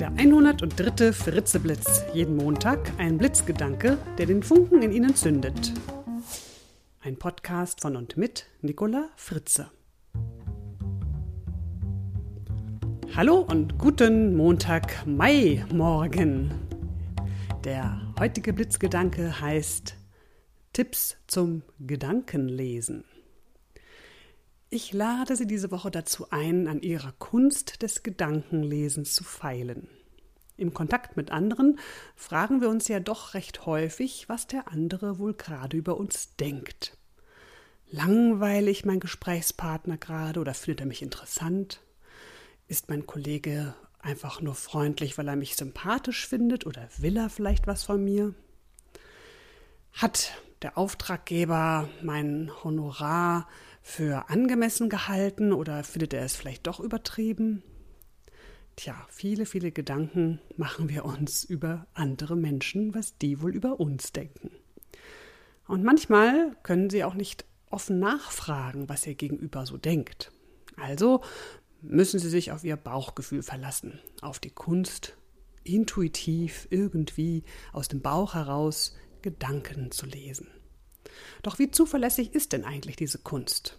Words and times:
Der 0.00 0.10
103. 0.12 1.12
Fritzeblitz. 1.12 2.04
Jeden 2.14 2.36
Montag 2.36 2.90
ein 2.96 3.18
Blitzgedanke, 3.18 3.98
der 4.16 4.24
den 4.24 4.42
Funken 4.42 4.80
in 4.80 4.92
Ihnen 4.92 5.14
zündet. 5.14 5.74
Ein 7.00 7.18
Podcast 7.18 7.82
von 7.82 7.96
und 7.96 8.16
mit 8.16 8.46
Nicola 8.62 9.10
Fritze. 9.16 9.70
Hallo 13.14 13.40
und 13.40 13.76
guten 13.76 14.34
Montag 14.34 15.06
Mai 15.06 15.66
morgen. 15.70 16.50
Der 17.64 18.00
heutige 18.18 18.54
Blitzgedanke 18.54 19.38
heißt 19.38 19.98
Tipps 20.72 21.18
zum 21.26 21.62
Gedankenlesen. 21.78 23.04
Ich 24.72 24.92
lade 24.92 25.34
Sie 25.34 25.48
diese 25.48 25.72
Woche 25.72 25.90
dazu 25.90 26.30
ein, 26.30 26.68
an 26.68 26.80
Ihrer 26.80 27.10
Kunst 27.18 27.82
des 27.82 28.04
Gedankenlesens 28.04 29.16
zu 29.16 29.24
feilen. 29.24 29.88
Im 30.56 30.72
Kontakt 30.72 31.16
mit 31.16 31.32
anderen 31.32 31.80
fragen 32.14 32.60
wir 32.60 32.68
uns 32.68 32.86
ja 32.86 33.00
doch 33.00 33.34
recht 33.34 33.66
häufig, 33.66 34.28
was 34.28 34.46
der 34.46 34.68
andere 34.68 35.18
wohl 35.18 35.34
gerade 35.34 35.76
über 35.76 35.96
uns 35.96 36.36
denkt. 36.36 36.96
Langweilig 37.90 38.84
mein 38.84 39.00
Gesprächspartner 39.00 39.96
gerade 39.96 40.38
oder 40.38 40.54
findet 40.54 40.82
er 40.82 40.86
mich 40.86 41.02
interessant? 41.02 41.80
Ist 42.68 42.88
mein 42.88 43.06
Kollege 43.06 43.74
einfach 43.98 44.40
nur 44.40 44.54
freundlich, 44.54 45.18
weil 45.18 45.26
er 45.26 45.34
mich 45.34 45.56
sympathisch 45.56 46.28
findet 46.28 46.64
oder 46.64 46.88
will 46.98 47.16
er 47.16 47.28
vielleicht 47.28 47.66
was 47.66 47.82
von 47.82 48.04
mir? 48.04 48.34
Hat 49.94 50.30
der 50.62 50.76
Auftraggeber 50.76 51.88
mein 52.02 52.50
Honorar 52.62 53.48
für 53.82 54.28
angemessen 54.28 54.88
gehalten 54.88 55.52
oder 55.52 55.84
findet 55.84 56.12
er 56.12 56.24
es 56.24 56.36
vielleicht 56.36 56.66
doch 56.66 56.80
übertrieben? 56.80 57.62
Tja, 58.76 58.94
viele, 59.08 59.46
viele 59.46 59.72
Gedanken 59.72 60.40
machen 60.56 60.88
wir 60.88 61.04
uns 61.04 61.44
über 61.44 61.86
andere 61.94 62.36
Menschen, 62.36 62.94
was 62.94 63.16
die 63.18 63.42
wohl 63.42 63.54
über 63.54 63.80
uns 63.80 64.12
denken. 64.12 64.50
Und 65.66 65.84
manchmal 65.84 66.56
können 66.62 66.90
sie 66.90 67.04
auch 67.04 67.14
nicht 67.14 67.44
offen 67.70 67.98
nachfragen, 67.98 68.88
was 68.88 69.06
ihr 69.06 69.14
Gegenüber 69.14 69.66
so 69.66 69.76
denkt. 69.76 70.32
Also 70.76 71.22
müssen 71.82 72.18
sie 72.18 72.28
sich 72.28 72.52
auf 72.52 72.64
ihr 72.64 72.76
Bauchgefühl 72.76 73.42
verlassen, 73.42 74.00
auf 74.20 74.38
die 74.38 74.50
Kunst, 74.50 75.16
intuitiv 75.62 76.66
irgendwie 76.70 77.44
aus 77.72 77.88
dem 77.88 78.00
Bauch 78.00 78.34
heraus 78.34 78.96
Gedanken 79.22 79.90
zu 79.90 80.06
lesen. 80.06 80.48
Doch 81.42 81.58
wie 81.58 81.70
zuverlässig 81.70 82.34
ist 82.34 82.52
denn 82.52 82.64
eigentlich 82.64 82.96
diese 82.96 83.18
Kunst? 83.18 83.78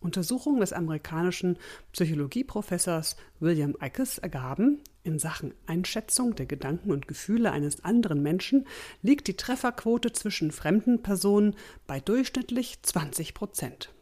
Untersuchungen 0.00 0.60
des 0.60 0.72
amerikanischen 0.72 1.58
Psychologieprofessors 1.92 3.16
William 3.40 3.74
Eckes 3.80 4.18
ergaben, 4.18 4.82
in 5.02 5.18
Sachen 5.18 5.54
Einschätzung 5.66 6.34
der 6.34 6.46
Gedanken 6.46 6.90
und 6.90 7.08
Gefühle 7.08 7.52
eines 7.52 7.84
anderen 7.84 8.22
Menschen 8.22 8.66
liegt 9.02 9.28
die 9.28 9.36
Trefferquote 9.36 10.12
zwischen 10.12 10.52
fremden 10.52 11.02
Personen 11.02 11.54
bei 11.86 12.00
durchschnittlich 12.00 12.82
20 12.82 13.34
Prozent. 13.34 13.92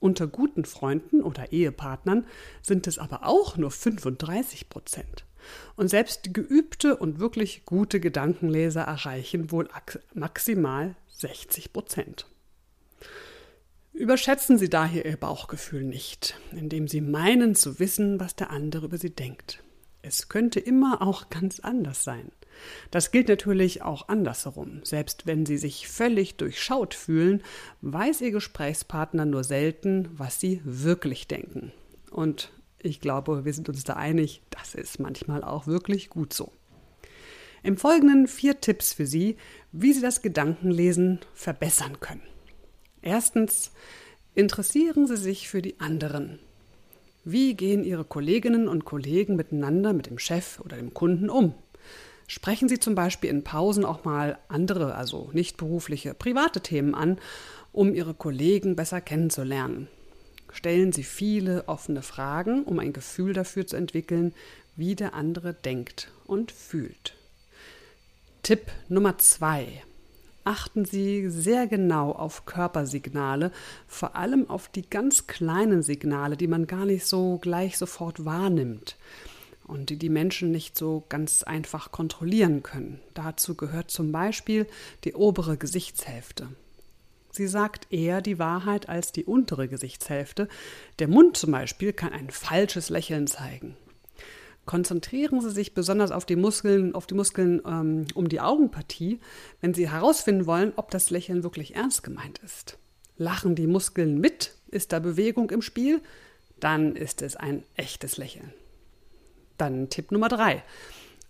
Unter 0.00 0.26
guten 0.26 0.64
Freunden 0.64 1.22
oder 1.22 1.52
Ehepartnern 1.52 2.24
sind 2.62 2.86
es 2.86 2.98
aber 2.98 3.26
auch 3.26 3.56
nur 3.56 3.70
35 3.70 4.68
Prozent. 4.68 5.24
Und 5.76 5.88
selbst 5.88 6.34
geübte 6.34 6.96
und 6.96 7.18
wirklich 7.18 7.64
gute 7.64 8.00
Gedankenleser 8.00 8.82
erreichen 8.82 9.50
wohl 9.50 9.68
maximal 10.14 10.96
60 11.08 11.72
Prozent. 11.72 12.26
Überschätzen 13.92 14.58
Sie 14.58 14.68
daher 14.68 15.04
Ihr 15.06 15.16
Bauchgefühl 15.16 15.82
nicht, 15.82 16.38
indem 16.52 16.86
Sie 16.86 17.00
meinen 17.00 17.56
zu 17.56 17.80
wissen, 17.80 18.20
was 18.20 18.36
der 18.36 18.50
andere 18.50 18.86
über 18.86 18.98
Sie 18.98 19.10
denkt. 19.10 19.62
Es 20.02 20.28
könnte 20.28 20.60
immer 20.60 21.02
auch 21.02 21.30
ganz 21.30 21.58
anders 21.60 22.04
sein. 22.04 22.30
Das 22.90 23.10
gilt 23.10 23.28
natürlich 23.28 23.82
auch 23.82 24.08
andersherum. 24.08 24.80
Selbst 24.84 25.26
wenn 25.26 25.46
Sie 25.46 25.58
sich 25.58 25.88
völlig 25.88 26.36
durchschaut 26.36 26.94
fühlen, 26.94 27.42
weiß 27.82 28.20
Ihr 28.20 28.30
Gesprächspartner 28.30 29.26
nur 29.26 29.44
selten, 29.44 30.08
was 30.12 30.40
Sie 30.40 30.60
wirklich 30.64 31.26
denken. 31.26 31.72
Und 32.10 32.52
ich 32.80 33.00
glaube, 33.00 33.44
wir 33.44 33.52
sind 33.52 33.68
uns 33.68 33.84
da 33.84 33.94
einig, 33.94 34.42
das 34.50 34.74
ist 34.74 35.00
manchmal 35.00 35.42
auch 35.42 35.66
wirklich 35.66 36.10
gut 36.10 36.32
so. 36.32 36.52
Im 37.62 37.76
Folgenden 37.76 38.28
vier 38.28 38.60
Tipps 38.60 38.92
für 38.92 39.06
Sie, 39.06 39.36
wie 39.72 39.92
Sie 39.92 40.00
das 40.00 40.22
Gedankenlesen 40.22 41.18
verbessern 41.34 41.98
können. 42.00 42.22
Erstens, 43.02 43.72
interessieren 44.34 45.06
Sie 45.06 45.16
sich 45.16 45.48
für 45.48 45.60
die 45.60 45.80
anderen. 45.80 46.38
Wie 47.24 47.54
gehen 47.54 47.84
Ihre 47.84 48.04
Kolleginnen 48.04 48.68
und 48.68 48.84
Kollegen 48.84 49.36
miteinander, 49.36 49.92
mit 49.92 50.06
dem 50.06 50.18
Chef 50.18 50.60
oder 50.60 50.76
dem 50.76 50.94
Kunden 50.94 51.28
um? 51.28 51.54
Sprechen 52.28 52.68
Sie 52.68 52.78
zum 52.78 52.94
Beispiel 52.94 53.30
in 53.30 53.42
Pausen 53.42 53.84
auch 53.84 54.04
mal 54.04 54.38
andere, 54.48 54.94
also 54.94 55.30
nicht 55.32 55.56
berufliche, 55.56 56.14
private 56.14 56.60
Themen 56.60 56.94
an, 56.94 57.18
um 57.72 57.94
Ihre 57.94 58.14
Kollegen 58.14 58.76
besser 58.76 59.00
kennenzulernen. 59.00 59.88
Stellen 60.52 60.92
Sie 60.92 61.02
viele 61.02 61.68
offene 61.68 62.02
Fragen, 62.02 62.64
um 62.64 62.78
ein 62.78 62.92
Gefühl 62.92 63.32
dafür 63.32 63.66
zu 63.66 63.76
entwickeln, 63.76 64.34
wie 64.76 64.94
der 64.94 65.14
andere 65.14 65.54
denkt 65.54 66.10
und 66.26 66.52
fühlt. 66.52 67.14
Tipp 68.42 68.70
Nummer 68.88 69.18
zwei. 69.18 69.82
Achten 70.44 70.86
Sie 70.86 71.28
sehr 71.28 71.66
genau 71.66 72.12
auf 72.12 72.46
Körpersignale, 72.46 73.52
vor 73.86 74.16
allem 74.16 74.48
auf 74.48 74.68
die 74.68 74.88
ganz 74.88 75.26
kleinen 75.26 75.82
Signale, 75.82 76.38
die 76.38 76.46
man 76.46 76.66
gar 76.66 76.86
nicht 76.86 77.04
so 77.04 77.36
gleich 77.36 77.76
sofort 77.76 78.24
wahrnimmt 78.24 78.96
und 79.68 79.90
die 79.90 79.98
die 79.98 80.08
Menschen 80.08 80.50
nicht 80.50 80.78
so 80.78 81.04
ganz 81.10 81.42
einfach 81.42 81.92
kontrollieren 81.92 82.62
können. 82.62 83.00
Dazu 83.12 83.54
gehört 83.54 83.90
zum 83.90 84.10
Beispiel 84.10 84.66
die 85.04 85.12
obere 85.12 85.58
Gesichtshälfte. 85.58 86.48
Sie 87.30 87.46
sagt 87.46 87.92
eher 87.92 88.20
die 88.20 88.38
Wahrheit 88.38 88.88
als 88.88 89.12
die 89.12 89.24
untere 89.24 89.68
Gesichtshälfte. 89.68 90.48
Der 90.98 91.08
Mund 91.08 91.36
zum 91.36 91.52
Beispiel 91.52 91.92
kann 91.92 92.12
ein 92.12 92.30
falsches 92.30 92.90
Lächeln 92.90 93.26
zeigen 93.26 93.76
konzentrieren 94.68 95.40
Sie 95.40 95.50
sich 95.50 95.72
besonders 95.72 96.12
auf 96.12 96.26
die 96.26 96.36
Muskeln, 96.36 96.94
auf 96.94 97.06
die 97.06 97.14
Muskeln 97.14 97.62
ähm, 97.66 98.06
um 98.14 98.28
die 98.28 98.40
Augenpartie, 98.40 99.18
wenn 99.62 99.72
Sie 99.72 99.90
herausfinden 99.90 100.46
wollen, 100.46 100.74
ob 100.76 100.90
das 100.90 101.10
Lächeln 101.10 101.42
wirklich 101.42 101.74
ernst 101.74 102.04
gemeint 102.04 102.38
ist. 102.44 102.78
Lachen 103.16 103.56
die 103.56 103.66
Muskeln 103.66 104.20
mit? 104.20 104.52
Ist 104.70 104.92
da 104.92 104.98
Bewegung 104.98 105.50
im 105.50 105.62
Spiel? 105.62 106.02
Dann 106.60 106.96
ist 106.96 107.22
es 107.22 107.34
ein 107.34 107.64
echtes 107.76 108.18
Lächeln. 108.18 108.52
Dann 109.56 109.88
Tipp 109.88 110.12
Nummer 110.12 110.28
drei. 110.28 110.62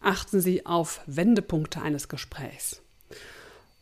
Achten 0.00 0.40
Sie 0.40 0.66
auf 0.66 1.00
Wendepunkte 1.06 1.80
eines 1.80 2.08
Gesprächs. 2.08 2.82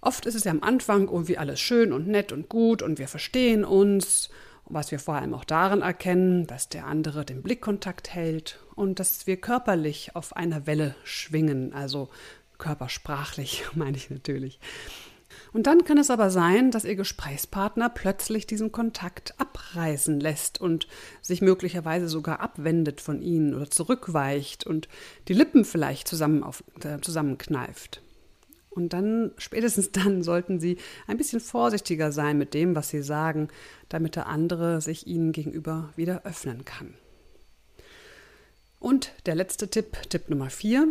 Oft 0.01 0.27
ist 0.27 0.34
es 0.34 0.45
ja 0.45 0.53
am 0.53 0.62
Anfang 0.62 1.09
irgendwie 1.09 1.39
alles 1.39 1.61
schön 1.61 1.93
und 1.93 2.07
nett 2.07 2.33
und 2.33 2.49
gut 2.49 2.83
und 2.83 2.99
wir 2.99 3.09
verstehen 3.09 3.65
uns 3.65 4.31
was 4.69 4.91
wir 4.91 4.99
vor 4.99 5.15
allem 5.15 5.34
auch 5.34 5.45
darin 5.45 5.83
erkennen, 5.83 6.47
dass 6.47 6.69
der 6.69 6.87
andere 6.87 7.25
den 7.25 7.43
Blickkontakt 7.43 8.12
hält 8.15 8.59
und 8.75 8.99
dass 8.99 9.27
wir 9.27 9.37
körperlich 9.37 10.17
auf 10.17 10.35
einer 10.35 10.67
Welle 10.67 10.97
schwingen, 11.05 11.73
also 11.73 12.09
körpersprachlich 12.59 13.65
meine 13.75 13.97
ich 13.97 14.11
natürlich. 14.11 14.59
Und 15.53 15.67
dann 15.67 15.85
kann 15.85 15.99
es 15.99 16.11
aber 16.11 16.31
sein, 16.31 16.71
dass 16.71 16.85
Ihr 16.85 16.97
Gesprächspartner 16.97 17.89
plötzlich 17.89 18.47
diesen 18.47 18.73
Kontakt 18.73 19.35
abreißen 19.39 20.19
lässt 20.19 20.61
und 20.61 20.87
sich 21.21 21.41
möglicherweise 21.41 22.09
sogar 22.09 22.41
abwendet 22.41 23.01
von 23.01 23.23
Ihnen 23.23 23.55
oder 23.55 23.71
zurückweicht 23.71 24.67
und 24.67 24.89
die 25.29 25.35
Lippen 25.35 25.65
vielleicht 25.65 26.09
zusammen 26.09 26.43
auf, 26.43 26.65
äh, 26.83 27.01
zusammenkneift. 27.01 28.03
Und 28.76 28.92
dann, 28.92 29.32
spätestens 29.38 29.91
dann, 29.91 30.22
sollten 30.22 30.60
Sie 30.60 30.76
ein 31.06 31.16
bisschen 31.16 31.41
vorsichtiger 31.41 32.12
sein 32.12 32.38
mit 32.38 32.54
dem, 32.54 32.76
was 32.76 32.91
Sie 32.91 33.03
sagen, 33.03 33.48
damit 33.88 34.14
der 34.14 34.26
andere 34.26 34.81
sich 34.81 35.06
Ihnen 35.06 35.32
gegenüber 35.32 35.92
wieder 35.97 36.25
öffnen 36.25 36.64
kann. 36.64 36.94
Und 38.78 39.12
der 39.25 39.34
letzte 39.34 39.69
Tipp, 39.69 39.97
Tipp 40.10 40.28
Nummer 40.28 40.50
vier. 40.50 40.88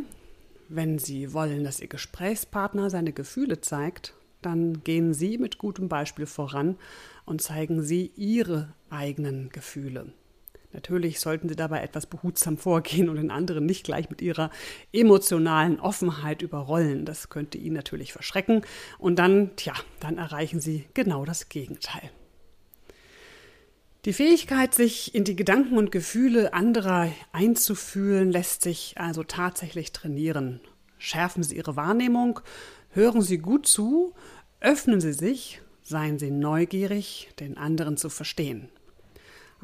Wenn 0.67 0.97
Sie 0.97 1.31
wollen, 1.31 1.63
dass 1.63 1.79
Ihr 1.79 1.87
Gesprächspartner 1.87 2.89
seine 2.89 3.13
Gefühle 3.13 3.61
zeigt, 3.61 4.15
dann 4.41 4.83
gehen 4.83 5.13
Sie 5.13 5.37
mit 5.37 5.59
gutem 5.59 5.87
Beispiel 5.87 6.25
voran 6.25 6.77
und 7.25 7.41
zeigen 7.41 7.83
Sie 7.83 8.11
Ihre 8.15 8.73
eigenen 8.89 9.49
Gefühle. 9.49 10.11
Natürlich 10.75 11.21
sollten 11.21 11.47
Sie 11.47 11.55
dabei 11.55 11.81
etwas 11.81 12.05
behutsam 12.05 12.57
vorgehen 12.57 13.07
und 13.07 13.15
den 13.15 13.31
anderen 13.31 13.65
nicht 13.65 13.85
gleich 13.85 14.09
mit 14.09 14.21
Ihrer 14.21 14.51
emotionalen 14.91 15.79
Offenheit 15.79 16.41
überrollen. 16.41 17.05
Das 17.05 17.29
könnte 17.29 17.57
ihn 17.57 17.71
natürlich 17.71 18.11
verschrecken 18.11 18.61
und 18.99 19.17
dann, 19.17 19.55
tja, 19.55 19.73
dann 20.01 20.17
erreichen 20.17 20.59
Sie 20.59 20.85
genau 20.93 21.23
das 21.23 21.47
Gegenteil. 21.47 22.11
Die 24.03 24.11
Fähigkeit, 24.11 24.73
sich 24.73 25.15
in 25.15 25.23
die 25.23 25.37
Gedanken 25.37 25.77
und 25.77 25.93
Gefühle 25.93 26.53
anderer 26.53 27.09
einzufühlen, 27.31 28.29
lässt 28.29 28.61
sich 28.61 28.95
also 28.97 29.23
tatsächlich 29.23 29.93
trainieren. 29.93 30.59
Schärfen 30.97 31.41
Sie 31.41 31.55
Ihre 31.55 31.77
Wahrnehmung, 31.77 32.41
hören 32.89 33.21
Sie 33.21 33.37
gut 33.37 33.65
zu, 33.65 34.13
öffnen 34.59 34.99
Sie 34.99 35.13
sich, 35.13 35.61
seien 35.83 36.19
Sie 36.19 36.31
neugierig, 36.31 37.29
den 37.39 37.57
anderen 37.57 37.95
zu 37.95 38.09
verstehen. 38.09 38.69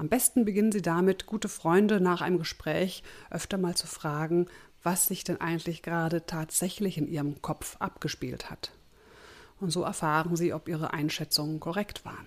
Am 0.02 0.10
besten 0.10 0.46
beginnen 0.46 0.72
Sie 0.72 0.82
damit, 0.82 1.28
gute 1.28 1.48
Freunde 1.48 2.02
nach 2.02 2.22
einem 2.22 2.40
Gespräch 2.40 3.04
öfter 3.30 3.60
mal 3.60 3.76
zu 3.76 3.86
fragen, 3.86 4.48
was 4.82 5.06
sich 5.06 5.24
denn 5.24 5.40
eigentlich 5.40 5.84
gerade 5.84 6.26
tatsächlich 6.26 6.98
in 6.98 7.08
ihrem 7.08 7.44
Kopf 7.44 7.78
abgespielt 7.78 8.50
hat. 8.50 8.72
Und 9.60 9.70
so 9.70 9.84
erfahren 9.84 10.36
sie, 10.36 10.54
ob 10.54 10.68
ihre 10.68 10.92
Einschätzungen 10.92 11.60
korrekt 11.60 12.04
waren. 12.04 12.26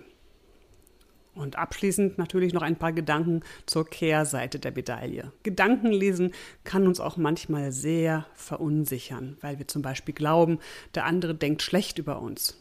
Und 1.33 1.57
abschließend 1.57 2.17
natürlich 2.17 2.53
noch 2.53 2.61
ein 2.61 2.77
paar 2.77 2.93
Gedanken 2.93 3.41
zur 3.65 3.85
Kehrseite 3.85 4.57
der 4.57 4.71
Medaille. 4.71 5.33
Gedankenlesen 5.43 6.33
kann 6.63 6.87
uns 6.87 7.01
auch 7.01 7.17
manchmal 7.17 7.73
sehr 7.73 8.25
verunsichern, 8.35 9.35
weil 9.41 9.59
wir 9.59 9.67
zum 9.67 9.81
Beispiel 9.81 10.15
glauben, 10.15 10.59
der 10.93 11.03
andere 11.03 11.35
denkt 11.35 11.61
schlecht 11.61 11.99
über 11.99 12.21
uns. 12.21 12.57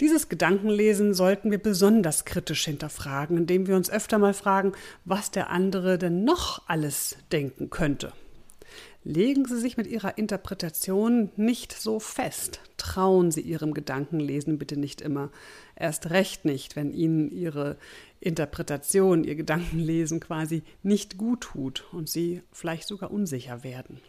Dieses 0.00 0.30
Gedankenlesen 0.30 1.12
sollten 1.12 1.50
wir 1.50 1.58
besonders 1.58 2.24
kritisch 2.24 2.64
hinterfragen, 2.64 3.36
indem 3.36 3.66
wir 3.66 3.76
uns 3.76 3.90
öfter 3.90 4.18
mal 4.18 4.32
fragen, 4.32 4.72
was 5.04 5.30
der 5.30 5.50
andere 5.50 5.98
denn 5.98 6.24
noch 6.24 6.62
alles 6.66 7.16
denken 7.32 7.68
könnte. 7.68 8.12
Legen 9.04 9.44
Sie 9.46 9.58
sich 9.58 9.76
mit 9.76 9.86
Ihrer 9.86 10.16
Interpretation 10.16 11.30
nicht 11.36 11.72
so 11.72 12.00
fest. 12.00 12.60
Trauen 12.78 13.30
Sie 13.30 13.42
Ihrem 13.42 13.74
Gedankenlesen 13.74 14.58
bitte 14.58 14.78
nicht 14.78 15.02
immer. 15.02 15.30
Erst 15.76 16.10
recht 16.10 16.46
nicht, 16.46 16.76
wenn 16.76 16.92
Ihnen 16.92 17.30
Ihre 17.30 17.76
Interpretation, 18.20 19.24
Ihr 19.24 19.36
Gedankenlesen 19.36 20.20
quasi 20.20 20.62
nicht 20.82 21.18
gut 21.18 21.42
tut 21.42 21.84
und 21.92 22.08
Sie 22.08 22.42
vielleicht 22.52 22.88
sogar 22.88 23.10
unsicher 23.10 23.64
werden. 23.64 24.00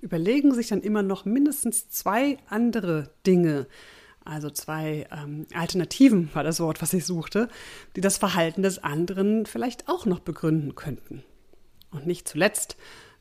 Überlegen 0.00 0.50
Sie 0.50 0.58
sich 0.58 0.68
dann 0.68 0.82
immer 0.82 1.02
noch 1.02 1.24
mindestens 1.24 1.88
zwei 1.88 2.38
andere 2.46 3.10
Dinge, 3.26 3.66
also 4.24 4.50
zwei 4.50 5.06
ähm, 5.10 5.46
Alternativen 5.54 6.30
war 6.34 6.44
das 6.44 6.60
Wort, 6.60 6.80
was 6.82 6.92
ich 6.92 7.04
suchte, 7.04 7.48
die 7.96 8.00
das 8.00 8.18
Verhalten 8.18 8.62
des 8.62 8.82
anderen 8.82 9.46
vielleicht 9.46 9.88
auch 9.88 10.06
noch 10.06 10.20
begründen 10.20 10.74
könnten. 10.74 11.22
Und 11.90 12.06
nicht 12.06 12.26
zuletzt, 12.28 12.76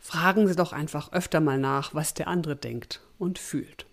Fragen 0.06 0.50
Sie 0.50 0.56
doch 0.58 0.74
einfach 0.74 1.14
öfter 1.14 1.40
mal 1.40 1.58
nach, 1.58 1.96
was 1.96 2.14
der 2.14 2.28
andere 2.28 2.58
denkt 2.58 3.00
und 3.18 3.40
fühlt. 3.40 3.86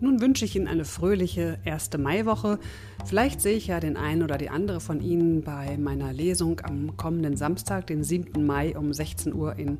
Nun 0.00 0.22
wünsche 0.22 0.46
ich 0.46 0.56
Ihnen 0.56 0.66
eine 0.66 0.86
fröhliche 0.86 1.58
erste 1.66 1.98
Maiwoche. 1.98 2.58
Vielleicht 3.04 3.42
sehe 3.42 3.58
ich 3.58 3.66
ja 3.66 3.78
den 3.78 3.98
einen 3.98 4.22
oder 4.22 4.38
die 4.38 4.48
andere 4.48 4.80
von 4.80 5.02
Ihnen 5.02 5.42
bei 5.42 5.76
meiner 5.76 6.10
Lesung 6.14 6.62
am 6.64 6.96
kommenden 6.96 7.36
Samstag, 7.36 7.86
den 7.86 8.02
7. 8.02 8.46
Mai 8.46 8.78
um 8.78 8.94
16 8.94 9.34
Uhr 9.34 9.58
in 9.58 9.76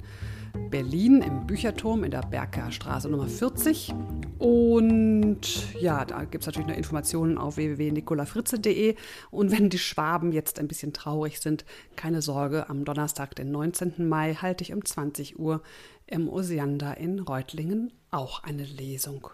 Berlin 0.70 1.22
im 1.22 1.46
Bücherturm 1.46 2.04
in 2.04 2.10
der 2.10 2.22
Berger 2.22 2.70
Straße 2.70 3.08
Nummer 3.08 3.28
40. 3.28 3.92
Und 4.38 5.40
ja, 5.80 6.04
da 6.04 6.24
gibt 6.24 6.42
es 6.42 6.46
natürlich 6.46 6.68
noch 6.68 6.76
Informationen 6.76 7.38
auf 7.38 7.56
www.nicolafritze.de. 7.56 8.96
Und 9.30 9.52
wenn 9.52 9.70
die 9.70 9.78
Schwaben 9.78 10.32
jetzt 10.32 10.58
ein 10.58 10.68
bisschen 10.68 10.92
traurig 10.92 11.40
sind, 11.40 11.64
keine 11.96 12.22
Sorge, 12.22 12.68
am 12.68 12.84
Donnerstag, 12.84 13.34
den 13.34 13.50
19. 13.50 14.08
Mai, 14.08 14.34
halte 14.34 14.64
ich 14.64 14.72
um 14.72 14.84
20 14.84 15.38
Uhr 15.38 15.62
im 16.06 16.28
Osiander 16.28 16.96
in 16.96 17.18
Reutlingen 17.20 17.92
auch 18.10 18.42
eine 18.42 18.64
Lesung. 18.64 19.28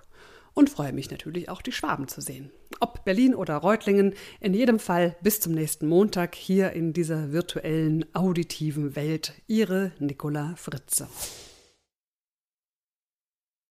Und 0.59 0.71
freue 0.71 0.93
mich 0.93 1.09
natürlich 1.09 1.49
auch, 1.49 1.63
die 1.63 1.71
Schwaben 1.71 2.09
zu 2.09 2.21
sehen. 2.21 2.51
Ob 2.81 3.05
Berlin 3.05 3.37
oder 3.37 3.55
Reutlingen, 3.59 4.15
in 4.41 4.55
jedem 4.55 4.81
Fall 4.81 5.15
bis 5.23 5.39
zum 5.39 5.53
nächsten 5.55 5.87
Montag 5.87 6.35
hier 6.35 6.73
in 6.73 6.93
dieser 6.93 7.31
virtuellen, 7.31 8.05
auditiven 8.13 8.97
Welt. 8.97 9.35
Ihre 9.47 9.93
Nicola 10.01 10.55
Fritze. 10.57 11.07